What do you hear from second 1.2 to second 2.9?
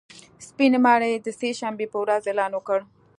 د سې شنبې په ورځ اعلان وکړ